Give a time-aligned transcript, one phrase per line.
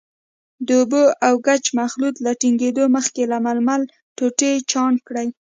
[0.67, 3.81] د اوبو او ګچ مخلوط له ټینګېدو مخکې له ململ
[4.17, 5.27] ټوټې چاڼ کړئ.